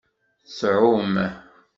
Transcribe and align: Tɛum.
Tɛum. 0.57 1.15